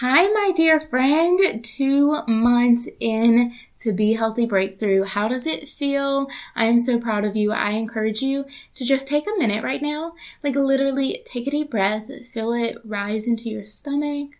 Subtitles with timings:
[0.00, 1.64] Hi, my dear friend.
[1.64, 5.04] Two months in to Be Healthy Breakthrough.
[5.04, 6.26] How does it feel?
[6.54, 7.50] I am so proud of you.
[7.50, 10.12] I encourage you to just take a minute right now.
[10.42, 14.32] Like, literally, take a deep breath, feel it rise into your stomach,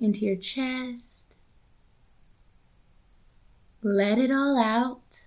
[0.00, 1.36] into your chest.
[3.84, 5.26] Let it all out.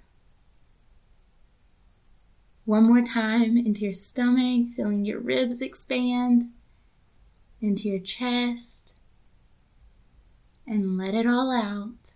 [2.66, 6.44] One more time into your stomach, feeling your ribs expand,
[7.62, 8.93] into your chest
[10.74, 12.16] and let it all out.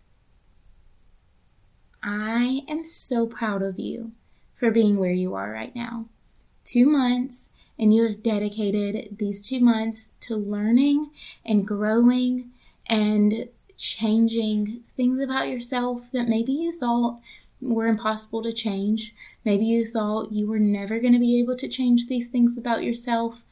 [2.02, 4.14] I am so proud of you
[4.56, 6.08] for being where you are right now.
[6.64, 11.12] Two months, and you have dedicated these two months to learning
[11.46, 12.50] and growing
[12.88, 17.20] and changing things about yourself that maybe you thought
[17.62, 19.14] were impossible to change.
[19.46, 22.84] Maybe you thought you were never going to be able to change these things about
[22.84, 23.44] yourself.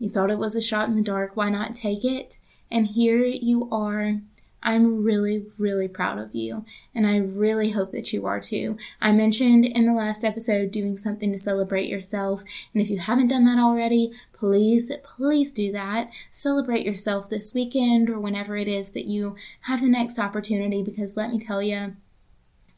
[0.00, 1.36] You thought it was a shot in the dark.
[1.36, 2.38] Why not take it?
[2.72, 4.16] And here you are.
[4.62, 6.64] I'm really, really proud of you,
[6.94, 8.76] and I really hope that you are too.
[9.00, 13.28] I mentioned in the last episode doing something to celebrate yourself, and if you haven't
[13.28, 16.10] done that already, please, please do that.
[16.30, 21.16] Celebrate yourself this weekend or whenever it is that you have the next opportunity, because
[21.16, 21.96] let me tell you,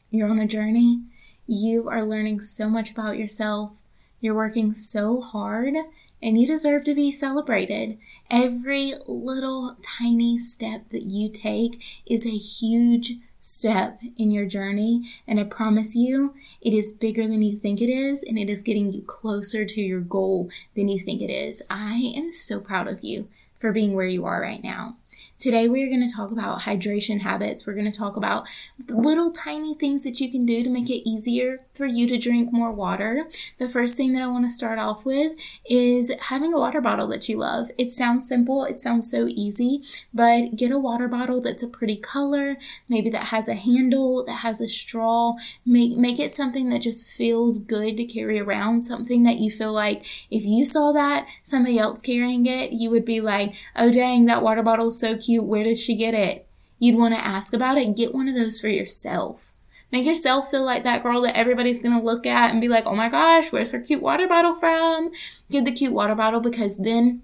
[0.09, 1.01] you're on a journey.
[1.47, 3.73] You are learning so much about yourself.
[4.21, 5.75] You're working so hard
[6.21, 7.97] and you deserve to be celebrated.
[8.29, 15.39] Every little tiny step that you take is a huge step in your journey, and
[15.39, 18.91] I promise you, it is bigger than you think it is, and it is getting
[18.91, 21.61] you closer to your goal than you think it is.
[21.69, 23.27] I am so proud of you
[23.59, 24.97] for being where you are right now.
[25.37, 27.67] Today, we're going to talk about hydration habits.
[27.67, 28.47] We're going to talk about
[28.87, 32.53] little tiny things that you can do to make it easier for you to drink
[32.53, 33.25] more water.
[33.57, 35.33] The first thing that I want to start off with
[35.69, 37.69] is having a water bottle that you love.
[37.77, 39.81] It sounds simple, it sounds so easy,
[40.13, 42.55] but get a water bottle that's a pretty color,
[42.87, 45.35] maybe that has a handle, that has a straw.
[45.65, 49.73] Make, make it something that just feels good to carry around, something that you feel
[49.73, 54.25] like if you saw that, somebody else carrying it, you would be like, oh dang,
[54.27, 55.24] that water bottle's so cute.
[55.29, 56.47] Where did she get it?
[56.79, 57.95] You'd want to ask about it.
[57.95, 59.51] Get one of those for yourself.
[59.91, 62.85] Make yourself feel like that girl that everybody's going to look at and be like,
[62.85, 65.11] oh my gosh, where's her cute water bottle from?
[65.49, 67.21] Get the cute water bottle because then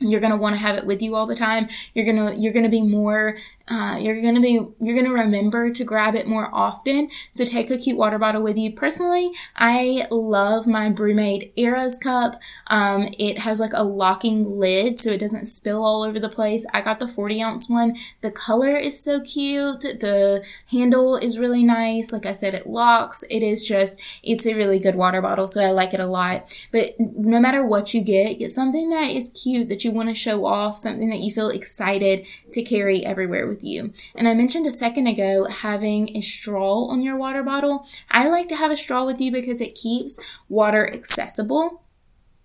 [0.00, 2.34] you're going to want to have it with you all the time you're going to
[2.40, 5.84] you're going to be more uh, you're going to be you're going to remember to
[5.84, 7.08] grab it more often.
[7.30, 8.72] So take a cute water bottle with you.
[8.72, 12.38] Personally i love my BrüMate eras cup.
[12.66, 16.66] Um, it has like a locking lid so it doesn't spill all over the place.
[16.74, 17.96] I got the 40 ounce one.
[18.20, 19.80] The color is so cute.
[19.80, 22.12] The handle is really nice.
[22.12, 23.24] Like i said it locks.
[23.30, 26.54] It is just it's a really good water bottle so i like it a lot.
[26.70, 30.14] But no matter what you get get something that is cute that you want to
[30.14, 33.92] show off something that you feel excited to carry everywhere with you.
[34.14, 37.86] And I mentioned a second ago having a straw on your water bottle.
[38.10, 41.83] I like to have a straw with you because it keeps water accessible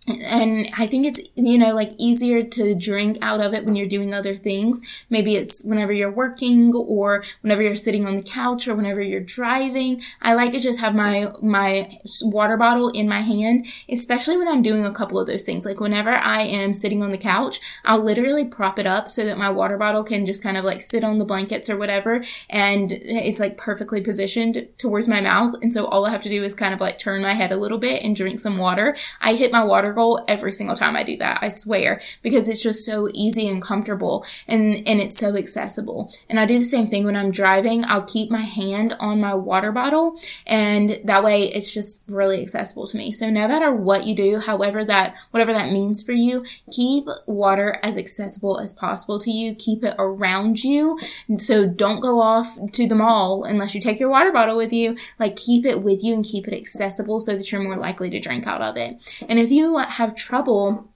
[0.07, 3.87] and I think it's, you know, like easier to drink out of it when you're
[3.87, 4.81] doing other things.
[5.09, 9.19] Maybe it's whenever you're working or whenever you're sitting on the couch or whenever you're
[9.19, 10.01] driving.
[10.21, 11.89] I like to just have my, my
[12.21, 15.65] water bottle in my hand, especially when I'm doing a couple of those things.
[15.65, 19.37] Like whenever I am sitting on the couch, I'll literally prop it up so that
[19.37, 22.23] my water bottle can just kind of like sit on the blankets or whatever.
[22.49, 25.55] And it's like perfectly positioned towards my mouth.
[25.61, 27.57] And so all I have to do is kind of like turn my head a
[27.57, 28.97] little bit and drink some water.
[29.21, 31.39] I hit my water goal every single time I do that.
[31.41, 36.13] I swear because it's just so easy and comfortable and, and it's so accessible.
[36.29, 37.85] And I do the same thing when I'm driving.
[37.85, 42.87] I'll keep my hand on my water bottle and that way it's just really accessible
[42.87, 43.11] to me.
[43.11, 47.79] So no matter what you do, however that, whatever that means for you, keep water
[47.83, 49.55] as accessible as possible to you.
[49.55, 50.99] Keep it around you.
[51.37, 54.97] So don't go off to the mall unless you take your water bottle with you.
[55.19, 58.19] Like keep it with you and keep it accessible so that you're more likely to
[58.19, 58.97] drink out of it.
[59.27, 60.89] And if you have trouble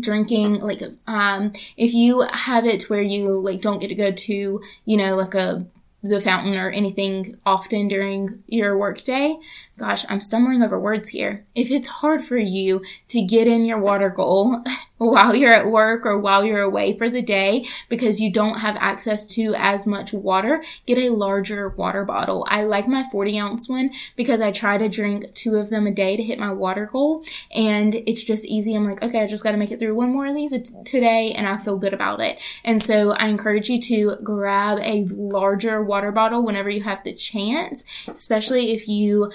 [0.00, 4.60] drinking like um if you have it where you like don't get to go to
[4.86, 5.64] you know like a
[6.02, 9.36] the fountain or anything often during your workday
[9.78, 11.44] gosh, I'm stumbling over words here.
[11.54, 14.62] If it's hard for you to get in your water goal
[15.10, 18.76] while you're at work or while you're away for the day because you don't have
[18.76, 22.46] access to as much water, get a larger water bottle.
[22.48, 25.90] I like my 40 ounce one because I try to drink two of them a
[25.90, 27.24] day to hit my water goal
[27.54, 28.74] and it's just easy.
[28.74, 30.54] I'm like, okay, I just got to make it through one more of these
[30.84, 32.40] today and I feel good about it.
[32.64, 37.14] And so I encourage you to grab a larger water bottle whenever you have the
[37.14, 39.30] chance, especially if you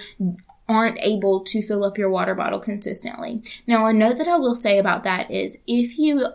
[0.69, 3.41] aren't able to fill up your water bottle consistently.
[3.67, 6.27] Now, a note that I will say about that is if you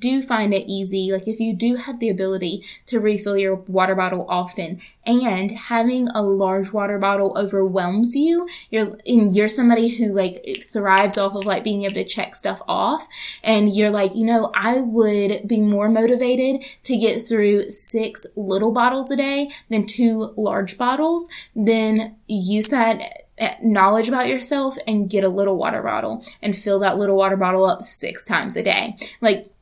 [0.00, 3.94] do find it easy, like if you do have the ability to refill your water
[3.94, 10.12] bottle often and having a large water bottle overwhelms you, you're and you're somebody who
[10.12, 13.06] like thrives off of like being able to check stuff off
[13.42, 18.72] and you're like, you know, I would be more motivated to get through six little
[18.72, 25.08] bottles a day than two large bottles, then use that Eh, knowledge about yourself and
[25.08, 28.62] get a little water bottle and fill that little water bottle up six times a
[28.62, 28.96] day.
[29.20, 29.52] Like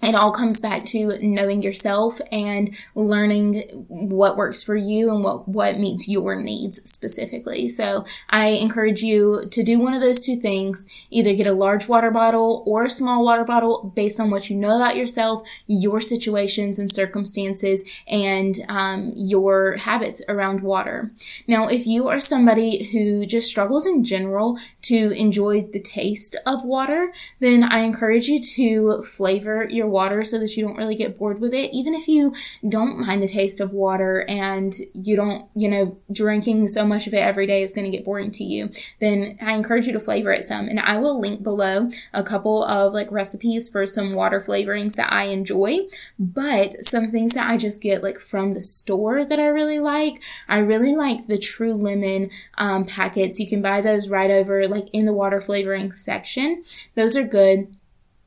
[0.00, 5.48] it all comes back to knowing yourself and learning what works for you and what,
[5.48, 7.68] what meets your needs specifically.
[7.68, 10.86] So I encourage you to do one of those two things.
[11.10, 14.56] Either get a large water bottle or a small water bottle based on what you
[14.56, 21.10] know about yourself, your situations and circumstances, and um, your habits around water.
[21.48, 26.64] Now, if you are somebody who just struggles in general to enjoy the taste of
[26.64, 31.18] water, then I encourage you to flavor your water so that you don't really get
[31.18, 31.72] bored with it.
[31.72, 32.34] Even if you
[32.68, 37.14] don't mind the taste of water and you don't, you know, drinking so much of
[37.14, 38.70] it every day is going to get boring to you,
[39.00, 40.68] then I encourage you to flavor it some.
[40.68, 45.12] And I will link below a couple of like recipes for some water flavorings that
[45.12, 45.80] I enjoy,
[46.18, 50.22] but some things that I just get like from the store that I really like.
[50.48, 53.40] I really like the True Lemon um, packets.
[53.40, 56.64] You can buy those right over like in the water flavoring section.
[56.94, 57.74] Those are good.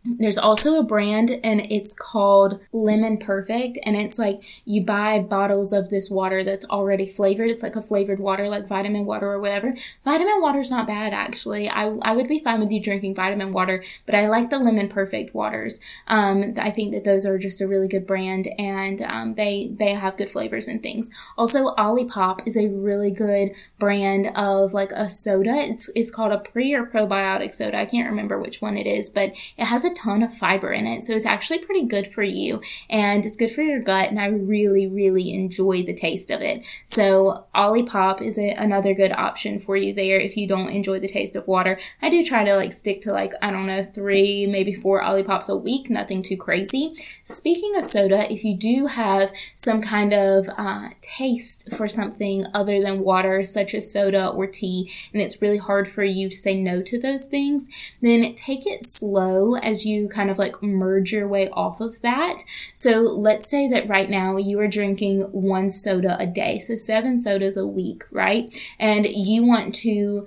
[0.04, 5.74] There's also a brand and it's called Lemon Perfect and it's like you buy bottles
[5.74, 7.52] of this water that's already flavored.
[7.52, 9.76] It's like a flavored water like vitamin water or whatever.
[10.04, 11.70] Vitamin water's not bad actually.
[11.70, 14.90] I, I would be fine with you drinking vitamin water, but I like the Lemon
[14.90, 15.80] Perfect waters.
[16.08, 19.94] Um, I think that those are just a really good brand and um, they they
[19.94, 21.12] have good flavors and things.
[21.38, 25.54] Also Olipop is a really good brand of like a soda.
[25.54, 27.78] It's it's called a pre or probiotic soda.
[27.78, 30.88] I can't remember which one it is, but it has a ton of fiber in
[30.88, 31.06] it.
[31.06, 34.10] So it's actually pretty good for you and it's good for your gut.
[34.10, 36.64] And I really, really enjoy the taste of it.
[36.86, 41.08] So Olipop is a, another good option for you there if you don't enjoy the
[41.08, 41.80] taste of water.
[42.02, 45.50] I do try to like stick to like, I don't know, three, maybe four Olipops
[45.50, 46.96] a week, nothing too crazy.
[47.24, 52.82] Speaking of soda, if you do have some kind of uh, taste for something other
[52.82, 56.60] than water, such as soda or tea, and it's really hard for you to say
[56.60, 57.68] no to those things,
[58.02, 59.56] then take it slow
[59.86, 62.40] you kind of like merge your way off of that.
[62.74, 67.20] So let's say that right now you are drinking one soda a day, so seven
[67.20, 68.54] sodas a week, right?
[68.80, 70.26] And you want to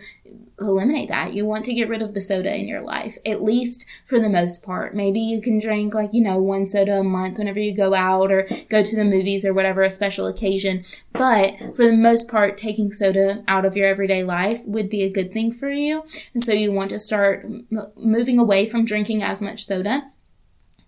[0.61, 1.35] eliminate that.
[1.35, 4.29] You want to get rid of the soda in your life, at least for the
[4.29, 4.95] most part.
[4.95, 8.31] Maybe you can drink like, you know, one soda a month whenever you go out
[8.31, 10.85] or go to the movies or whatever, a special occasion.
[11.13, 15.11] But for the most part, taking soda out of your everyday life would be a
[15.11, 16.05] good thing for you.
[16.33, 17.67] And so you want to start m-
[17.97, 20.11] moving away from drinking as much soda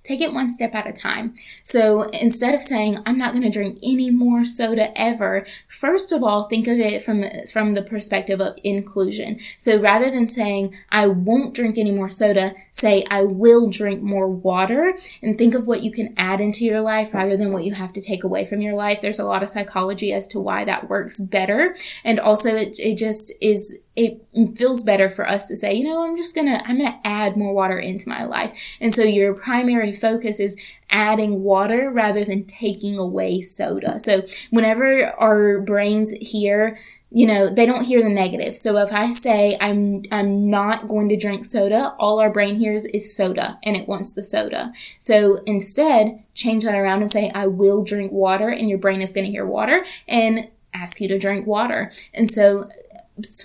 [0.06, 1.35] take it one step at a time.
[1.62, 6.23] So instead of saying, I'm not going to drink any more soda ever, first of
[6.23, 9.41] all, think of it from, from the perspective of inclusion.
[9.58, 14.29] So rather than saying, I won't drink any more soda, say, I will drink more
[14.29, 17.75] water and think of what you can add into your life rather than what you
[17.75, 19.00] have to take away from your life.
[19.00, 21.76] There's a lot of psychology as to why that works better.
[22.05, 24.21] And also it, it just is it
[24.57, 27.55] feels better for us to say, you know, I'm just gonna, I'm gonna add more
[27.55, 28.57] water into my life.
[28.81, 30.61] And so your primary focus is
[30.91, 33.99] adding water rather than taking away soda.
[33.99, 36.79] So whenever our brains hear,
[37.11, 38.57] you know, they don't hear the negative.
[38.57, 42.85] So if I say I'm I'm not going to drink soda, all our brain hears
[42.85, 44.73] is soda and it wants the soda.
[44.99, 49.15] So instead, change that around and say I will drink water and your brain is
[49.15, 51.91] going to hear water and ask you to drink water.
[52.12, 52.69] And so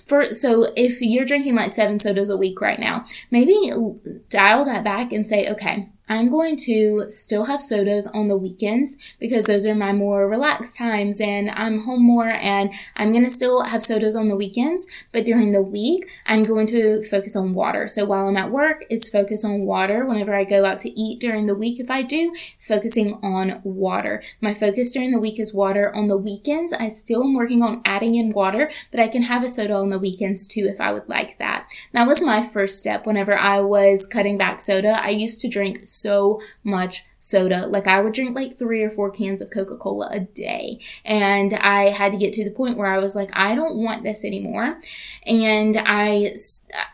[0.05, 3.71] for so if you're drinking like seven sodas a week right now, maybe
[4.29, 8.97] dial that back and say, okay, I'm going to still have sodas on the weekends
[9.17, 13.29] because those are my more relaxed times and I'm home more and I'm going to
[13.29, 14.85] still have sodas on the weekends.
[15.13, 17.87] But during the week, I'm going to focus on water.
[17.87, 20.05] So while I'm at work, it's focus on water.
[20.05, 24.21] Whenever I go out to eat during the week, if I do, focusing on water.
[24.41, 25.95] My focus during the week is water.
[25.95, 29.43] On the weekends, I still am working on adding in water, but I can have
[29.43, 31.67] a soda on the weekends too if I would like that.
[31.93, 35.01] That was my first step whenever I was cutting back soda.
[35.01, 35.87] I used to drink
[36.63, 37.67] much soda.
[37.67, 40.79] Like I would drink like three or four cans of Coca-Cola a day.
[41.05, 44.03] And I had to get to the point where I was like, I don't want
[44.03, 44.79] this anymore.
[45.25, 46.35] And I,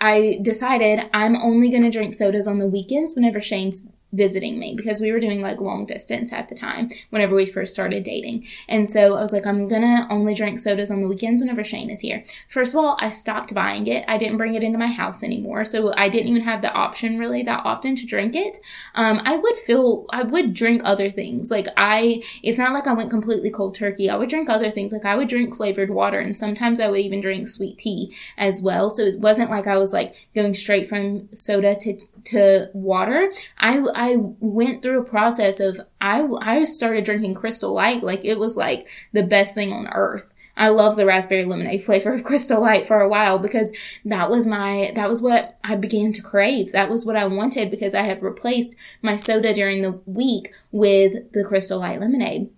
[0.02, 4.74] I decided I'm only going to drink sodas on the weekends whenever Shane's visiting me
[4.74, 8.46] because we were doing like long distance at the time whenever we first started dating.
[8.68, 11.90] And so I was like, I'm gonna only drink sodas on the weekends whenever Shane
[11.90, 12.24] is here.
[12.50, 14.06] First of all, I stopped buying it.
[14.08, 15.66] I didn't bring it into my house anymore.
[15.66, 18.58] So I didn't even have the option really that often to drink it.
[18.96, 21.52] Um, I would feel, I would drink other things.
[21.52, 24.10] Like I, it's not like I went completely cold turkey.
[24.10, 24.94] I would drink other things.
[24.94, 28.62] Like I would drink flavored water and sometimes I would even drink sweet tea as
[28.62, 28.90] well.
[28.90, 32.00] So it wasn't like I was like going straight from soda to,
[32.32, 33.32] to water.
[33.58, 38.40] I, I went through a process of I I started drinking Crystal Light like it
[38.40, 40.32] was like the best thing on earth.
[40.58, 43.72] I love the raspberry lemonade flavor of Crystal Light for a while because
[44.06, 46.72] that was my that was what I began to crave.
[46.72, 51.32] That was what I wanted because I had replaced my soda during the week with
[51.34, 52.50] the Crystal Light lemonade.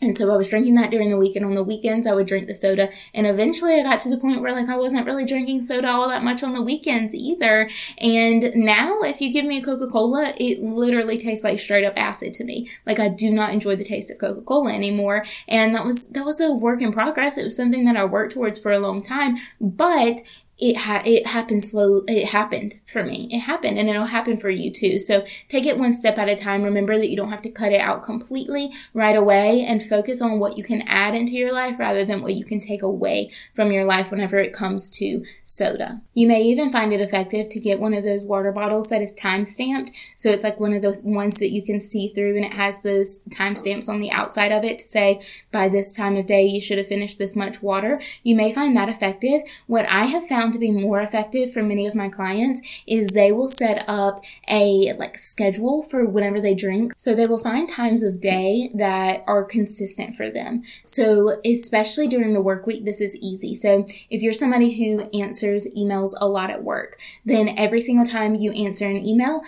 [0.00, 2.26] And so I was drinking that during the week, and on the weekends I would
[2.26, 2.88] drink the soda.
[3.14, 6.08] And eventually I got to the point where like I wasn't really drinking soda all
[6.08, 7.68] that much on the weekends either.
[7.98, 12.32] And now if you give me a Coca-Cola, it literally tastes like straight up acid
[12.34, 12.70] to me.
[12.86, 15.24] Like I do not enjoy the taste of Coca-Cola anymore.
[15.48, 17.36] And that was, that was a work in progress.
[17.36, 20.20] It was something that I worked towards for a long time, but
[20.58, 23.28] it ha- it happened slow it happened for me.
[23.30, 24.98] It happened and it'll happen for you too.
[24.98, 26.62] So take it one step at a time.
[26.62, 30.40] Remember that you don't have to cut it out completely right away and focus on
[30.40, 33.70] what you can add into your life rather than what you can take away from
[33.70, 36.00] your life whenever it comes to soda.
[36.14, 39.14] You may even find it effective to get one of those water bottles that is
[39.14, 42.44] time stamped so it's like one of those ones that you can see through and
[42.44, 45.20] it has those time stamps on the outside of it to say
[45.52, 48.00] by this time of day you should have finished this much water.
[48.22, 49.42] You may find that effective.
[49.66, 53.08] What i have found found to be more effective for many of my clients is
[53.08, 56.94] they will set up a like schedule for whenever they drink.
[56.96, 60.62] So they will find times of day that are consistent for them.
[60.86, 63.54] So especially during the work week, this is easy.
[63.54, 68.34] So if you're somebody who answers emails a lot at work, then every single time
[68.34, 69.42] you answer an email,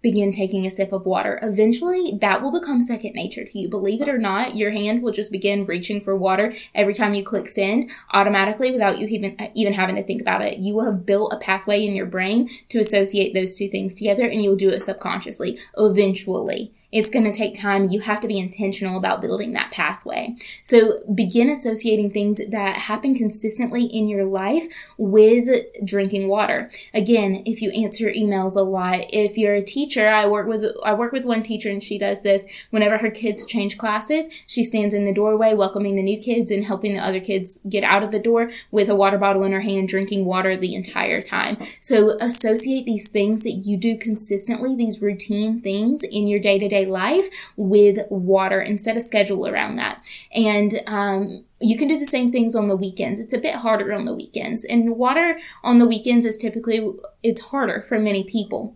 [0.00, 1.38] begin taking a sip of water.
[1.42, 3.68] Eventually, that will become second nature to you.
[3.68, 7.24] Believe it or not, your hand will just begin reaching for water every time you
[7.24, 10.45] click send automatically without you even even having to think about it.
[10.54, 14.26] You will have built a pathway in your brain to associate those two things together
[14.26, 16.72] and you'll do it subconsciously eventually.
[16.92, 17.88] It's going to take time.
[17.88, 20.36] You have to be intentional about building that pathway.
[20.62, 24.64] So begin associating things that happen consistently in your life
[24.96, 25.48] with
[25.84, 26.70] drinking water.
[26.94, 30.94] Again, if you answer emails a lot, if you're a teacher, I work with, I
[30.94, 34.28] work with one teacher and she does this whenever her kids change classes.
[34.46, 37.84] She stands in the doorway welcoming the new kids and helping the other kids get
[37.84, 41.20] out of the door with a water bottle in her hand, drinking water the entire
[41.20, 41.58] time.
[41.80, 47.28] So associate these things that you do consistently, these routine things in your day life
[47.56, 50.02] with water and set a schedule around that.
[50.32, 53.20] And um, you can do the same things on the weekends.
[53.20, 54.64] It's a bit harder on the weekends.
[54.64, 58.74] And water on the weekends is typically, it's harder for many people.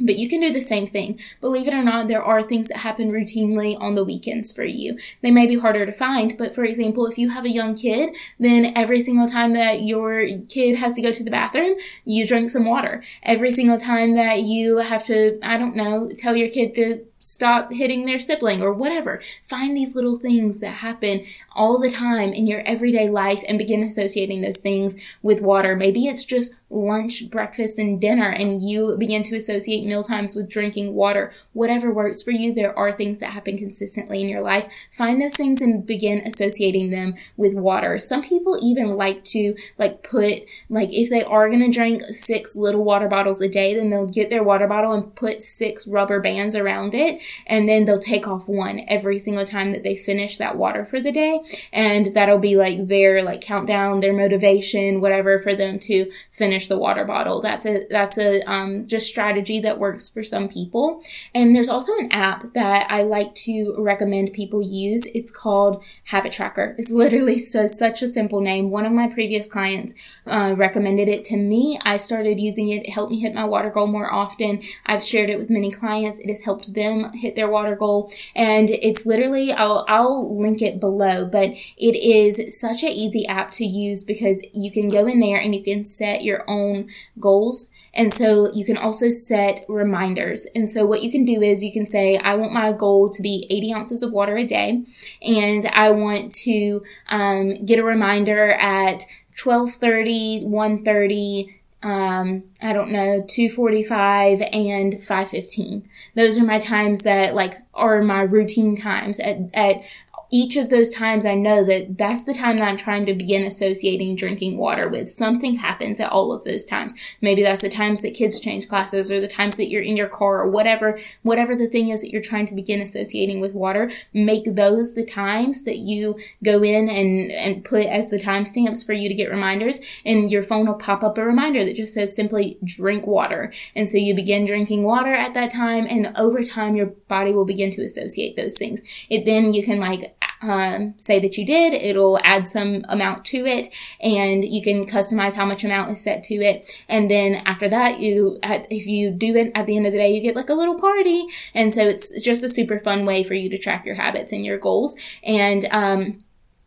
[0.00, 1.18] But you can do the same thing.
[1.40, 4.96] Believe it or not, there are things that happen routinely on the weekends for you.
[5.22, 8.14] They may be harder to find, but for example, if you have a young kid,
[8.38, 12.50] then every single time that your kid has to go to the bathroom, you drink
[12.50, 13.02] some water.
[13.24, 17.72] Every single time that you have to, I don't know, tell your kid to stop
[17.72, 19.20] hitting their sibling or whatever.
[19.48, 23.82] Find these little things that happen all the time in your everyday life and begin
[23.82, 25.74] associating those things with water.
[25.74, 30.48] Maybe it's just lunch, breakfast, and dinner, and you begin to associate meal times with
[30.48, 31.32] drinking water.
[31.52, 34.70] Whatever works for you, there are things that happen consistently in your life.
[34.92, 37.98] Find those things and begin associating them with water.
[37.98, 42.54] Some people even like to like put like if they are going to drink six
[42.54, 46.20] little water bottles a day, then they'll get their water bottle and put six rubber
[46.20, 47.07] bands around it,
[47.46, 51.00] and then they'll take off one every single time that they finish that water for
[51.00, 51.40] the day,
[51.72, 56.78] and that'll be like their like countdown, their motivation, whatever for them to finish the
[56.78, 57.42] water bottle.
[57.42, 61.02] That's a that's a um, just strategy that works for some people.
[61.34, 65.02] And there's also an app that I like to recommend people use.
[65.14, 66.74] It's called Habit Tracker.
[66.78, 68.70] It's literally so such a simple name.
[68.70, 69.94] One of my previous clients
[70.26, 71.78] uh, recommended it to me.
[71.84, 72.86] I started using it.
[72.86, 74.62] It helped me hit my water goal more often.
[74.86, 76.20] I've shared it with many clients.
[76.20, 78.12] It has helped them hit their water goal.
[78.36, 83.50] And it's literally I'll I'll link it below, but it is such an easy app
[83.52, 87.70] to use because you can go in there and you can set your own goals.
[87.94, 90.46] And so you can also set reminders.
[90.54, 93.22] And so what you can do is you can say, I want my goal to
[93.22, 94.84] be 80 ounces of water a day.
[95.22, 99.04] And I want to um, get a reminder at
[99.42, 105.88] 1230, 130, um, I don't know, 245 and 515.
[106.16, 109.82] Those are my times that like are my routine times at, at
[110.30, 113.44] each of those times I know that that's the time that I'm trying to begin
[113.44, 115.08] associating drinking water with.
[115.08, 116.94] Something happens at all of those times.
[117.22, 120.08] Maybe that's the times that kids change classes or the times that you're in your
[120.08, 123.90] car or whatever, whatever the thing is that you're trying to begin associating with water.
[124.12, 128.92] Make those the times that you go in and, and put as the timestamps for
[128.92, 132.14] you to get reminders and your phone will pop up a reminder that just says
[132.14, 133.52] simply drink water.
[133.74, 137.46] And so you begin drinking water at that time and over time your body will
[137.46, 138.82] begin to associate those things.
[139.08, 141.72] It then you can like um, say that you did.
[141.72, 143.68] It'll add some amount to it,
[144.00, 146.68] and you can customize how much amount is set to it.
[146.88, 150.12] And then after that, you if you do it at the end of the day,
[150.12, 153.34] you get like a little party, and so it's just a super fun way for
[153.34, 154.96] you to track your habits and your goals.
[155.22, 156.18] And um,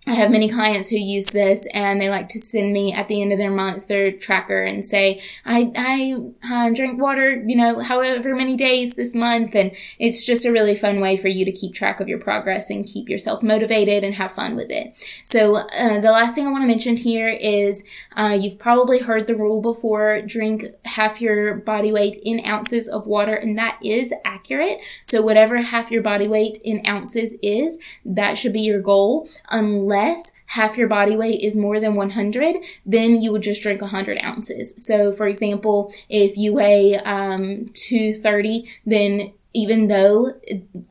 [0.07, 3.21] I have many clients who use this and they like to send me at the
[3.21, 6.15] end of their month their tracker and say, I, I
[6.51, 9.53] uh, drink water, you know, however many days this month.
[9.53, 12.71] And it's just a really fun way for you to keep track of your progress
[12.71, 14.95] and keep yourself motivated and have fun with it.
[15.23, 17.83] So, uh, the last thing I want to mention here is
[18.17, 23.05] uh, you've probably heard the rule before drink half your body weight in ounces of
[23.05, 24.79] water, and that is accurate.
[25.03, 29.29] So, whatever half your body weight in ounces is, that should be your goal.
[29.49, 33.81] Unless unless half your body weight is more than 100, then you would just drink
[33.81, 34.73] 100 ounces.
[34.83, 40.31] So, for example, if you weigh um, 230, then even though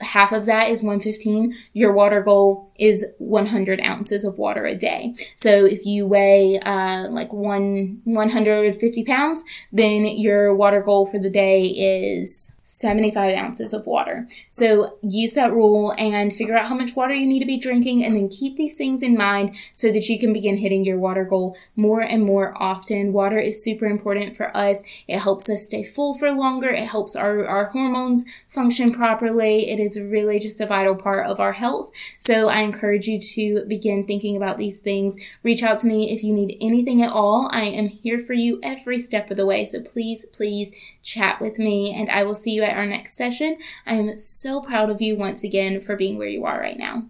[0.00, 5.14] half of that is 115, your water goal is 100 ounces of water a day.
[5.34, 9.42] So if you weigh uh, like one 150 pounds,
[9.72, 14.28] then your water goal for the day is 75 ounces of water.
[14.48, 18.04] So use that rule and figure out how much water you need to be drinking
[18.04, 21.24] and then keep these things in mind so that you can begin hitting your water
[21.24, 23.12] goal more and more often.
[23.12, 24.84] Water is super important for us.
[25.08, 26.70] It helps us stay full for longer.
[26.70, 29.70] It helps our, our hormones function properly.
[29.70, 31.90] It is really just a vital part of our health.
[32.18, 35.16] So I encourage you to begin thinking about these things.
[35.42, 37.48] Reach out to me if you need anything at all.
[37.52, 39.64] I am here for you every step of the way.
[39.64, 43.56] So please, please chat with me and I will see you at our next session.
[43.86, 47.04] I am so proud of you once again for being where you are right now.